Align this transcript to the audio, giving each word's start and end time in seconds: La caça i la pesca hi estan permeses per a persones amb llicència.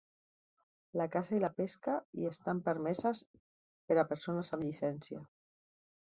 La 0.99 1.05
caça 1.15 1.33
i 1.39 1.41
la 1.41 1.49
pesca 1.57 1.97
hi 2.21 2.25
estan 2.29 2.61
permeses 2.67 3.21
per 3.91 3.99
a 4.01 4.05
persones 4.13 4.49
amb 4.57 4.67
llicència. 4.69 5.21